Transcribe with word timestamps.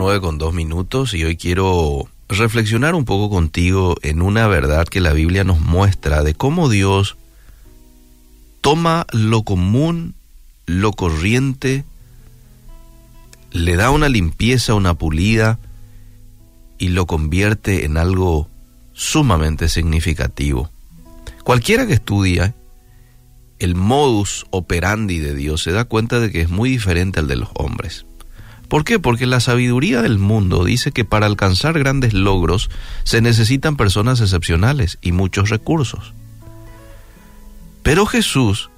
nueve 0.00 0.22
con 0.22 0.38
dos 0.38 0.54
minutos 0.54 1.12
y 1.12 1.24
hoy 1.24 1.36
quiero 1.36 2.08
reflexionar 2.26 2.94
un 2.94 3.04
poco 3.04 3.28
contigo 3.28 3.96
en 4.00 4.22
una 4.22 4.46
verdad 4.46 4.86
que 4.86 4.98
la 4.98 5.12
Biblia 5.12 5.44
nos 5.44 5.60
muestra 5.60 6.22
de 6.22 6.32
cómo 6.32 6.70
Dios 6.70 7.18
toma 8.62 9.06
lo 9.12 9.42
común, 9.42 10.14
lo 10.64 10.92
corriente, 10.92 11.84
le 13.50 13.76
da 13.76 13.90
una 13.90 14.08
limpieza, 14.08 14.72
una 14.72 14.94
pulida 14.94 15.58
y 16.78 16.88
lo 16.88 17.04
convierte 17.04 17.84
en 17.84 17.98
algo 17.98 18.48
sumamente 18.94 19.68
significativo. 19.68 20.70
Cualquiera 21.44 21.86
que 21.86 21.92
estudia 21.92 22.54
el 23.58 23.74
modus 23.74 24.46
operandi 24.48 25.18
de 25.18 25.34
Dios 25.34 25.62
se 25.62 25.72
da 25.72 25.84
cuenta 25.84 26.20
de 26.20 26.32
que 26.32 26.40
es 26.40 26.48
muy 26.48 26.70
diferente 26.70 27.20
al 27.20 27.28
de 27.28 27.36
los 27.36 27.50
hombres. 27.52 28.06
¿Por 28.70 28.84
qué? 28.84 29.00
Porque 29.00 29.26
la 29.26 29.40
sabiduría 29.40 30.00
del 30.00 30.20
mundo 30.20 30.64
dice 30.64 30.92
que 30.92 31.04
para 31.04 31.26
alcanzar 31.26 31.76
grandes 31.76 32.14
logros 32.14 32.70
se 33.02 33.20
necesitan 33.20 33.76
personas 33.76 34.20
excepcionales 34.20 34.96
y 35.02 35.10
muchos 35.10 35.50
recursos. 35.50 36.14
Pero 37.82 38.06
Jesús 38.06 38.70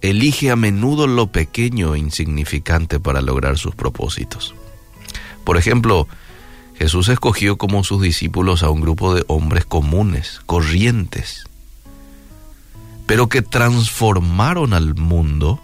elige 0.00 0.50
a 0.50 0.56
menudo 0.56 1.06
lo 1.06 1.26
pequeño 1.26 1.94
e 1.94 1.98
insignificante 1.98 3.00
para 3.00 3.20
lograr 3.20 3.58
sus 3.58 3.74
propósitos. 3.74 4.54
Por 5.44 5.58
ejemplo, 5.58 6.08
Jesús 6.78 7.10
escogió 7.10 7.58
como 7.58 7.84
sus 7.84 8.00
discípulos 8.00 8.62
a 8.62 8.70
un 8.70 8.80
grupo 8.80 9.14
de 9.14 9.26
hombres 9.26 9.66
comunes, 9.66 10.40
corrientes, 10.46 11.44
pero 13.06 13.28
que 13.28 13.42
transformaron 13.42 14.72
al 14.72 14.94
mundo, 14.94 15.60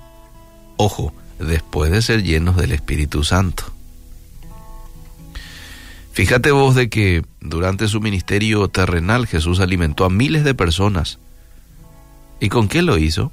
ojo, 0.76 1.14
después 1.38 1.90
de 1.90 2.02
ser 2.02 2.22
llenos 2.22 2.56
del 2.56 2.72
Espíritu 2.72 3.24
Santo. 3.24 3.64
Fíjate 6.12 6.50
vos 6.50 6.74
de 6.74 6.88
que 6.88 7.22
durante 7.40 7.86
su 7.86 8.00
ministerio 8.00 8.66
terrenal 8.68 9.26
Jesús 9.26 9.60
alimentó 9.60 10.04
a 10.04 10.10
miles 10.10 10.42
de 10.42 10.54
personas. 10.54 11.18
¿Y 12.40 12.48
con 12.48 12.66
qué 12.66 12.82
lo 12.82 12.98
hizo? 12.98 13.30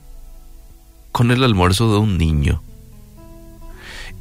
Con 1.12 1.32
el 1.32 1.44
almuerzo 1.44 1.92
de 1.92 1.98
un 1.98 2.18
niño. 2.18 2.62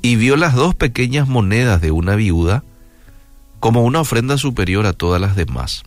Y 0.00 0.16
vio 0.16 0.36
las 0.36 0.54
dos 0.54 0.74
pequeñas 0.74 1.28
monedas 1.28 1.80
de 1.82 1.90
una 1.90 2.14
viuda 2.14 2.64
como 3.60 3.82
una 3.82 4.00
ofrenda 4.00 4.38
superior 4.38 4.86
a 4.86 4.92
todas 4.92 5.20
las 5.20 5.36
demás. 5.36 5.84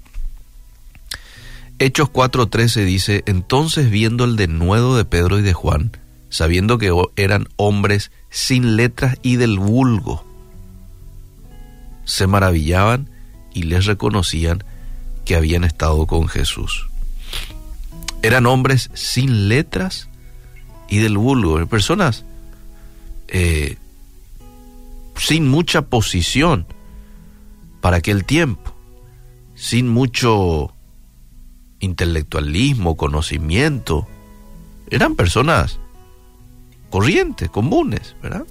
Hechos 1.80 2.10
4:13 2.10 2.86
dice, 2.86 3.24
entonces 3.28 3.92
viendo 3.92 4.24
el 4.24 4.36
denuedo 4.36 4.98
de 4.98 5.06
Pedro 5.06 5.38
y 5.38 5.44
de 5.44 5.54
Juan, 5.54 5.92
sabiendo 6.30 6.78
que 6.78 6.94
eran 7.16 7.48
hombres 7.56 8.12
sin 8.30 8.76
letras 8.76 9.18
y 9.22 9.38
del 9.38 9.60
vulgo. 9.60 10.26
Se 12.06 12.28
maravillaban 12.28 13.10
y 13.54 13.64
les 13.64 13.86
reconocían 13.86 14.64
que 15.26 15.36
habían 15.36 15.64
estado 15.64 16.06
con 16.06 16.28
Jesús. 16.28 16.90
Eran 18.22 18.46
hombres 18.46 18.90
sin 18.94 19.50
letras 19.50 20.10
y 20.90 21.00
del 21.00 21.18
vulgo, 21.18 21.66
personas 21.68 22.24
eh, 23.28 23.78
sin 25.16 25.48
mucha 25.48 25.84
posición 25.84 26.66
para 27.82 27.98
aquel 27.98 28.26
tiempo, 28.26 28.74
sin 29.56 29.88
mucho 29.90 30.74
intelectualismo, 31.80 32.96
conocimiento. 32.96 34.08
Eran 34.90 35.16
personas 35.16 35.80
corrientes, 36.90 37.50
comunes, 37.50 38.16
¿verdad? 38.22 38.46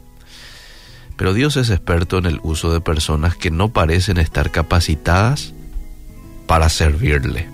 Pero 1.17 1.33
Dios 1.33 1.57
es 1.57 1.71
experto 1.71 2.19
en 2.19 2.27
el 2.27 2.41
uso 2.43 2.73
de 2.73 2.81
personas 2.81 3.37
que 3.37 3.51
no 3.51 3.71
parecen 3.71 4.19
estar 4.19 4.51
capacitadas 4.51 5.55
para 6.47 6.69
servirle. 6.69 7.49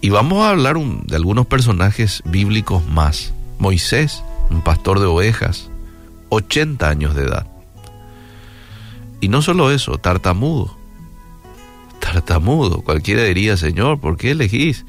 Y 0.00 0.10
vamos 0.10 0.44
a 0.44 0.50
hablar 0.50 0.76
de 0.78 1.16
algunos 1.16 1.46
personajes 1.46 2.22
bíblicos 2.24 2.86
más. 2.86 3.32
Moisés, 3.58 4.22
un 4.50 4.62
pastor 4.62 4.98
de 4.98 5.06
ovejas, 5.06 5.68
80 6.30 6.88
años 6.88 7.14
de 7.14 7.24
edad. 7.24 7.46
Y 9.20 9.28
no 9.28 9.42
solo 9.42 9.70
eso, 9.70 9.98
tartamudo. 9.98 10.76
Tartamudo. 12.00 12.80
Cualquiera 12.80 13.24
diría, 13.24 13.56
Señor, 13.58 14.00
¿por 14.00 14.16
qué 14.16 14.30
elegís 14.30 14.86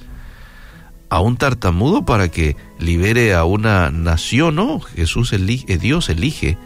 a 1.11 1.19
un 1.19 1.35
tartamudo 1.35 2.05
para 2.05 2.29
que 2.29 2.55
libere 2.79 3.33
a 3.33 3.43
una 3.43 3.91
nación, 3.91 4.55
no, 4.55 4.79
Jesús 4.79 5.33
elige, 5.33 5.73
eh, 5.73 5.77
Dios 5.77 6.07
elige 6.07 6.57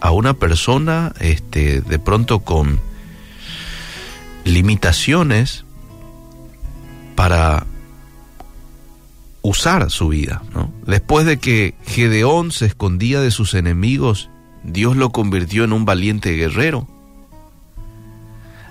a 0.00 0.12
una 0.12 0.34
persona 0.34 1.12
este, 1.18 1.80
de 1.80 1.98
pronto 1.98 2.38
con 2.38 2.78
limitaciones 4.44 5.64
para 7.16 7.66
usar 9.42 9.90
su 9.90 10.06
vida. 10.06 10.40
¿no? 10.54 10.72
Después 10.86 11.26
de 11.26 11.38
que 11.38 11.74
Gedeón 11.84 12.52
se 12.52 12.66
escondía 12.66 13.20
de 13.20 13.32
sus 13.32 13.54
enemigos, 13.54 14.30
Dios 14.62 14.94
lo 14.96 15.10
convirtió 15.10 15.64
en 15.64 15.72
un 15.72 15.84
valiente 15.84 16.30
guerrero. 16.36 16.86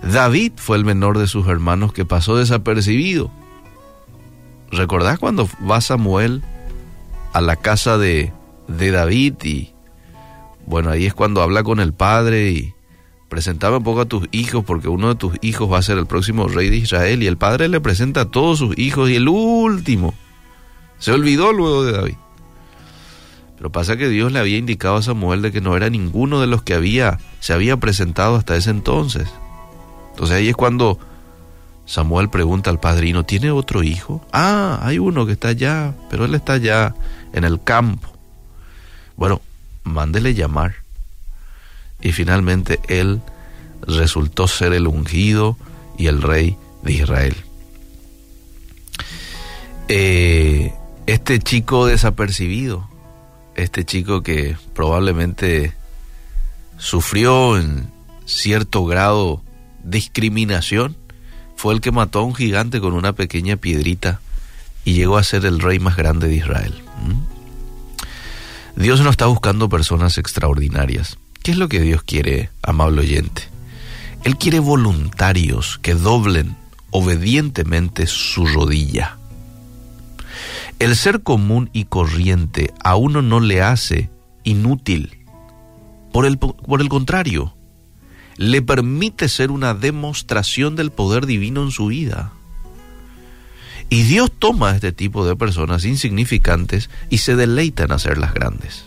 David 0.01 0.53
fue 0.55 0.77
el 0.77 0.85
menor 0.85 1.17
de 1.17 1.27
sus 1.27 1.45
hermanos 1.49 1.91
que 1.91 2.05
pasó 2.05 2.37
desapercibido 2.37 3.31
¿Recordás 4.73 5.19
cuando 5.19 5.47
va 5.69 5.81
Samuel 5.81 6.41
a 7.31 7.41
la 7.41 7.56
casa 7.56 7.97
de, 7.97 8.34
de 8.67 8.91
David 8.91 9.35
y 9.44 9.72
bueno, 10.66 10.89
ahí 10.89 11.06
es 11.06 11.13
cuando 11.13 11.41
habla 11.41 11.63
con 11.63 11.79
el 11.79 11.94
padre 11.94 12.51
y 12.51 12.73
presentaba 13.29 13.78
un 13.78 13.83
poco 13.83 14.01
a 14.01 14.06
tus 14.06 14.28
hijos 14.31 14.63
porque 14.66 14.88
uno 14.88 15.09
de 15.09 15.16
tus 15.16 15.35
hijos 15.41 15.72
va 15.72 15.78
a 15.78 15.83
ser 15.83 15.97
el 15.97 16.07
próximo 16.07 16.47
rey 16.47 16.69
de 16.69 16.78
Israel 16.78 17.22
y 17.22 17.28
el 17.28 17.38
padre 17.38 17.67
le 17.67 17.81
presenta 17.81 18.22
a 18.22 18.31
todos 18.31 18.59
sus 18.59 18.78
hijos 18.78 19.09
y 19.09 19.16
el 19.16 19.28
último 19.28 20.16
se 20.97 21.12
olvidó 21.12 21.53
luego 21.53 21.83
de 21.83 21.91
David. 21.91 22.16
Pero 23.57 23.72
pasa 23.72 23.95
que 23.95 24.09
Dios 24.09 24.31
le 24.31 24.39
había 24.39 24.57
indicado 24.57 24.95
a 24.95 25.03
Samuel 25.03 25.44
de 25.44 25.51
que 25.51 25.62
no 25.62 25.78
era 25.78 25.89
ninguno 25.89 26.41
de 26.41 26.47
los 26.47 26.63
que 26.63 26.73
había 26.73 27.19
se 27.39 27.53
había 27.53 27.78
presentado 27.78 28.38
hasta 28.38 28.56
ese 28.56 28.72
entonces. 28.72 29.29
Entonces 30.12 30.35
ahí 30.35 30.50
es 30.50 30.56
cuando 30.56 30.97
Samuel 31.85 32.29
pregunta 32.29 32.69
al 32.69 32.79
padrino, 32.79 33.25
¿tiene 33.25 33.51
otro 33.51 33.83
hijo? 33.83 34.25
Ah, 34.31 34.79
hay 34.81 34.99
uno 34.99 35.25
que 35.25 35.33
está 35.33 35.49
allá, 35.49 35.94
pero 36.09 36.25
él 36.25 36.33
está 36.35 36.53
allá 36.53 36.95
en 37.33 37.44
el 37.44 37.61
campo. 37.61 38.09
Bueno, 39.16 39.41
mándele 39.83 40.33
llamar. 40.33 40.75
Y 42.01 42.11
finalmente 42.11 42.79
él 42.88 43.21
resultó 43.85 44.47
ser 44.47 44.73
el 44.73 44.88
ungido 44.88 45.57
y 45.97 46.07
el 46.07 46.21
rey 46.21 46.57
de 46.83 46.94
Israel. 46.94 47.35
Eh, 49.88 50.73
este 51.05 51.39
chico 51.39 51.85
desapercibido, 51.85 52.89
este 53.55 53.83
chico 53.83 54.23
que 54.23 54.57
probablemente 54.73 55.73
sufrió 56.77 57.57
en 57.57 57.91
cierto 58.25 58.85
grado 58.85 59.41
discriminación, 59.83 60.95
fue 61.63 61.74
el 61.74 61.79
que 61.79 61.94
mató 61.94 62.19
a 62.19 62.24
un 62.24 62.35
gigante 62.35 62.81
con 62.81 62.91
una 62.91 63.13
pequeña 63.13 63.56
piedrita 63.56 64.19
y 64.84 64.96
llegó 64.96 65.16
a 65.16 65.24
ser 65.24 65.46
el 65.46 65.62
rey 65.62 65.79
más 65.79 65.96
grande 65.96 66.28
de 66.28 66.35
Israel. 66.35 66.74
¿Mm? 68.75 68.81
Dios 68.81 69.00
no 69.00 69.09
está 69.09 69.28
buscando 69.28 69.69
personas 69.69 70.18
extraordinarias. 70.18 71.18
¿Qué 71.41 71.51
es 71.51 71.57
lo 71.57 71.69
que 71.69 71.79
Dios 71.79 72.03
quiere, 72.03 72.50
amable 72.63 73.00
oyente? 73.00 73.44
Él 74.25 74.35
quiere 74.35 74.59
voluntarios 74.59 75.79
que 75.81 75.94
doblen 75.94 76.57
obedientemente 76.91 78.07
su 78.07 78.45
rodilla. 78.45 79.16
El 80.80 80.97
ser 80.97 81.24
común 81.24 81.69
y 81.72 81.85
corriente 81.85 82.74
a 82.84 82.97
uno 82.97 83.22
no 83.22 83.39
le 83.39 83.62
hace 83.62 84.09
inútil. 84.44 85.18
Por 86.12 86.25
el, 86.25 86.38
por 86.38 86.81
el 86.81 86.89
contrario, 86.89 87.56
le 88.38 88.62
permite 88.62 89.30
ser 89.30 89.51
una 89.51 89.74
demostración 89.74 90.75
del 90.75 90.91
poder 90.91 91.25
divino 91.25 91.63
en 91.63 91.71
su 91.71 91.88
vida. 91.88 92.33
Y 93.89 94.03
Dios 94.03 94.31
toma 94.38 94.71
a 94.71 94.75
este 94.75 94.91
tipo 94.91 95.25
de 95.25 95.35
personas 95.35 95.85
insignificantes 95.85 96.89
y 97.09 97.19
se 97.19 97.35
deleita 97.35 97.83
en 97.83 97.91
hacerlas 97.91 98.33
grandes. 98.33 98.85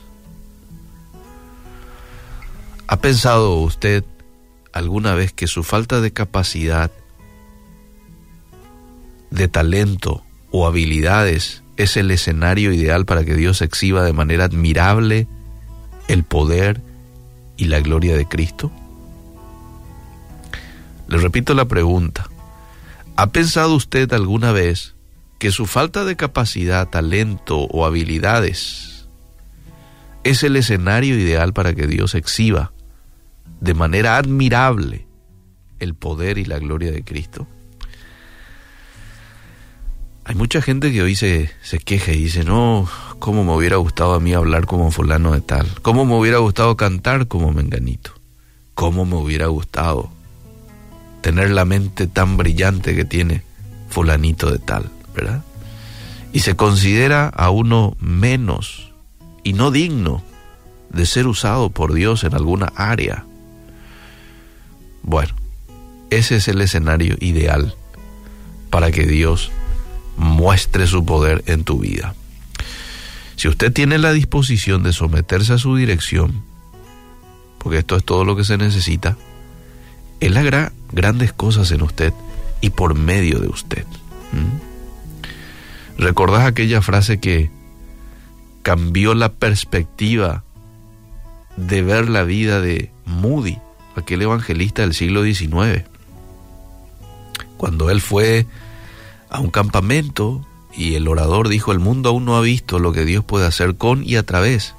¿Ha 2.89 2.97
pensado 3.01 3.55
usted 3.59 4.05
alguna 4.73 5.15
vez 5.15 5.33
que 5.33 5.47
su 5.47 5.63
falta 5.63 6.01
de 6.01 6.13
capacidad, 6.13 6.91
de 9.31 9.49
talento 9.49 10.25
o 10.51 10.67
habilidades 10.67 11.63
es 11.77 11.97
el 11.97 12.11
escenario 12.11 12.73
ideal 12.73 13.05
para 13.05 13.25
que 13.25 13.35
Dios 13.35 13.61
exhiba 13.61 14.03
de 14.03 14.13
manera 14.13 14.45
admirable 14.45 15.29
el 16.09 16.25
poder 16.25 16.81
y 17.57 17.67
la 17.67 17.81
gloria 17.81 18.17
de 18.17 18.27
Cristo? 18.27 18.71
Le 21.09 21.19
repito 21.19 21.55
la 21.55 21.67
pregunta. 21.67 22.29
¿Ha 23.17 23.29
pensado 23.29 23.75
usted 23.75 24.13
alguna 24.13 24.53
vez 24.53 24.95
que 25.39 25.51
su 25.51 25.67
falta 25.67 26.05
de 26.05 26.17
capacidad, 26.17 26.89
talento 26.89 27.61
o 27.61 27.87
habilidades 27.87 29.09
es 30.25 30.43
el 30.43 30.57
escenario 30.57 31.19
ideal 31.19 31.53
para 31.53 31.75
que 31.75 31.87
Dios 31.87 32.15
exhiba 32.15 32.73
de 33.61 33.75
manera 33.75 34.17
admirable 34.17 35.07
el 35.79 35.95
poder 35.95 36.39
y 36.39 36.45
la 36.45 36.59
gloria 36.59 36.91
de 36.91 37.05
Cristo. 37.05 37.47
Hay 40.25 40.35
mucha 40.35 40.61
gente 40.61 40.91
que 40.91 41.03
hoy 41.03 41.15
se, 41.15 41.51
se 41.63 41.79
queja 41.79 42.13
y 42.13 42.25
dice, 42.25 42.45
no, 42.45 42.89
¿cómo 43.21 43.45
me 43.45 43.53
hubiera 43.53 43.77
gustado 43.77 44.15
a 44.15 44.21
mí 44.21 44.35
hablar 44.35 44.67
como 44.67 44.91
fulano 44.91 45.33
de 45.33 45.41
tal? 45.41 45.69
¿Cómo 45.83 46.05
me 46.05 46.17
hubiera 46.17 46.39
gustado 46.39 46.77
cantar 46.77 47.29
como 47.29 47.53
menganito? 47.53 48.11
¿Cómo 48.75 49.05
me 49.05 49.15
hubiera 49.15 49.47
gustado 49.47 50.11
tener 51.27 51.51
la 51.51 51.65
mente 51.65 52.07
tan 52.07 52.37
brillante 52.37 52.95
que 52.95 53.05
tiene 53.05 53.43
fulanito 53.89 54.49
de 54.49 54.61
tal, 54.61 54.93
¿verdad? 55.13 55.43
Y 56.33 56.39
se 56.39 56.55
considera 56.55 57.27
a 57.27 57.51
uno 57.51 57.97
menos 57.99 58.93
y 59.43 59.53
no 59.53 59.73
digno 59.73 60.23
de 60.91 61.05
ser 61.05 61.27
usado 61.27 61.71
por 61.71 61.95
Dios 61.95 62.23
en 62.23 62.37
alguna 62.37 62.67
área. 62.77 63.25
Bueno, 65.03 65.35
ese 66.11 66.37
es 66.37 66.47
el 66.47 66.61
escenario 66.61 67.17
ideal 67.19 67.75
para 68.71 68.93
que 68.93 69.05
Dios 69.05 69.51
muestre 70.17 70.87
su 70.87 71.05
poder 71.05 71.43
en 71.49 71.65
tu 71.65 71.81
vida. 71.81 72.15
Si 73.35 73.49
usted 73.49 73.73
tiene 73.73 73.99
la 73.99 74.13
disposición 74.13 74.85
de 74.85 74.93
someterse 74.93 75.55
a 75.55 75.59
su 75.59 75.75
dirección, 75.75 76.45
porque 77.59 77.79
esto 77.79 77.97
es 77.97 78.05
todo 78.05 78.25
lo 78.25 78.37
que 78.37 78.45
se 78.45 78.57
necesita, 78.59 79.17
Él 80.21 80.37
hará 80.37 80.71
grandes 80.93 81.33
cosas 81.33 81.71
en 81.71 81.83
usted 81.83 82.13
y 82.61 82.71
por 82.71 82.95
medio 82.95 83.39
de 83.39 83.49
usted. 83.49 83.85
¿Recordás 85.99 86.47
aquella 86.47 86.83
frase 86.83 87.21
que 87.21 87.51
cambió 88.63 89.15
la 89.15 89.33
perspectiva 89.33 90.45
de 91.57 91.83
ver 91.83 92.09
la 92.11 92.23
vida 92.25 92.61
de 92.61 92.91
Moody, 93.07 93.59
aquel 93.95 94.23
evangelista 94.23 94.83
del 94.83 94.95
siglo 94.95 95.23
XIX? 95.23 95.85
Cuando 97.57 97.91
él 97.91 98.01
fue 98.01 98.47
a 99.31 99.41
un 99.41 99.51
campamento 99.51 100.47
y 100.77 100.95
el 100.95 101.09
orador 101.09 101.49
dijo, 101.49 101.73
el 101.73 101.79
mundo 101.79 102.11
aún 102.11 102.27
no 102.27 102.37
ha 102.37 102.43
visto 102.43 102.79
lo 102.79 102.93
que 102.93 103.07
Dios 103.07 103.25
puede 103.25 103.47
hacer 103.47 103.77
con 103.77 104.05
y 104.05 104.17
a 104.17 104.23
través 104.25 104.75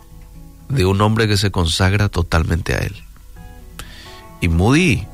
de 0.69 0.85
un 0.85 1.01
hombre 1.01 1.27
que 1.27 1.37
se 1.37 1.51
consagra 1.51 2.09
totalmente 2.09 2.73
a 2.73 2.77
Él. 2.77 2.95
Y 4.41 4.49
Moody, 4.49 5.05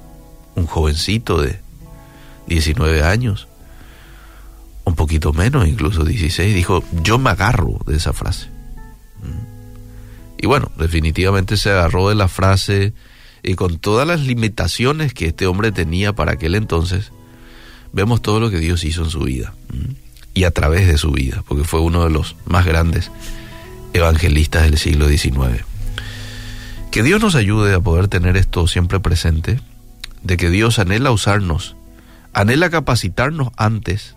un 0.55 0.65
jovencito 0.65 1.41
de 1.41 1.59
19 2.47 3.03
años, 3.03 3.47
un 4.83 4.95
poquito 4.95 5.33
menos, 5.33 5.67
incluso 5.67 6.03
16, 6.03 6.53
dijo, 6.53 6.83
yo 7.03 7.17
me 7.17 7.29
agarro 7.29 7.79
de 7.85 7.97
esa 7.97 8.13
frase. 8.13 8.47
Mm. 9.21 10.43
Y 10.43 10.47
bueno, 10.47 10.71
definitivamente 10.77 11.57
se 11.57 11.69
agarró 11.69 12.09
de 12.09 12.15
la 12.15 12.27
frase 12.27 12.93
y 13.43 13.55
con 13.55 13.77
todas 13.77 14.07
las 14.07 14.21
limitaciones 14.21 15.13
que 15.13 15.27
este 15.27 15.47
hombre 15.47 15.71
tenía 15.71 16.13
para 16.13 16.33
aquel 16.33 16.55
entonces, 16.55 17.11
vemos 17.91 18.21
todo 18.21 18.39
lo 18.39 18.49
que 18.49 18.59
Dios 18.59 18.83
hizo 18.83 19.03
en 19.03 19.09
su 19.09 19.19
vida 19.21 19.53
y 20.33 20.45
a 20.45 20.51
través 20.51 20.87
de 20.87 20.97
su 20.97 21.11
vida, 21.11 21.43
porque 21.47 21.63
fue 21.63 21.79
uno 21.79 22.03
de 22.03 22.09
los 22.09 22.35
más 22.45 22.65
grandes 22.65 23.11
evangelistas 23.93 24.63
del 24.63 24.77
siglo 24.77 25.07
XIX. 25.07 25.63
Que 26.91 27.03
Dios 27.03 27.21
nos 27.21 27.35
ayude 27.35 27.73
a 27.73 27.79
poder 27.79 28.07
tener 28.07 28.37
esto 28.37 28.67
siempre 28.67 28.99
presente, 28.99 29.59
de 30.23 30.37
que 30.37 30.49
Dios 30.49 30.79
anhela 30.79 31.11
usarnos, 31.11 31.75
anhela 32.33 32.69
capacitarnos 32.69 33.49
antes 33.57 34.15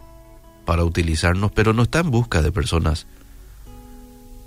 para 0.65 0.85
utilizarnos, 0.85 1.53
pero 1.53 1.73
no 1.73 1.83
está 1.83 2.01
en 2.01 2.11
busca 2.11 2.43
de 2.43 2.53
personas 2.53 3.07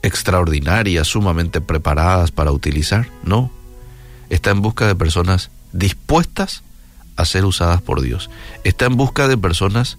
extraordinarias, 0.01 1.07
sumamente 1.07 1.61
preparadas 1.61 2.31
para 2.31 2.51
utilizar, 2.51 3.07
no, 3.23 3.51
está 4.29 4.51
en 4.51 4.61
busca 4.61 4.87
de 4.87 4.95
personas 4.95 5.51
dispuestas 5.73 6.63
a 7.15 7.25
ser 7.25 7.45
usadas 7.45 7.81
por 7.81 8.01
Dios. 8.01 8.29
Está 8.63 8.85
en 8.85 8.95
busca 8.95 9.27
de 9.27 9.37
personas 9.37 9.97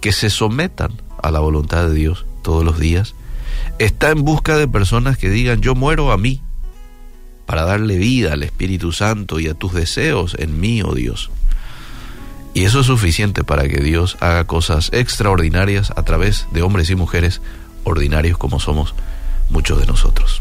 que 0.00 0.12
se 0.12 0.28
sometan 0.28 0.92
a 1.22 1.30
la 1.30 1.40
voluntad 1.40 1.84
de 1.84 1.94
Dios 1.94 2.26
todos 2.42 2.64
los 2.64 2.78
días. 2.78 3.14
Está 3.78 4.10
en 4.10 4.24
busca 4.24 4.56
de 4.56 4.68
personas 4.68 5.16
que 5.16 5.30
digan, 5.30 5.62
yo 5.62 5.74
muero 5.74 6.12
a 6.12 6.18
mí 6.18 6.42
para 7.50 7.64
darle 7.64 7.98
vida 7.98 8.34
al 8.34 8.44
Espíritu 8.44 8.92
Santo 8.92 9.40
y 9.40 9.48
a 9.48 9.54
tus 9.54 9.74
deseos 9.74 10.36
en 10.38 10.60
mí, 10.60 10.82
oh 10.82 10.94
Dios. 10.94 11.32
Y 12.54 12.62
eso 12.62 12.78
es 12.78 12.86
suficiente 12.86 13.42
para 13.42 13.66
que 13.66 13.80
Dios 13.80 14.16
haga 14.20 14.44
cosas 14.44 14.88
extraordinarias 14.92 15.92
a 15.96 16.04
través 16.04 16.46
de 16.52 16.62
hombres 16.62 16.90
y 16.90 16.94
mujeres 16.94 17.40
ordinarios 17.82 18.38
como 18.38 18.60
somos 18.60 18.94
muchos 19.48 19.80
de 19.80 19.86
nosotros. 19.86 20.40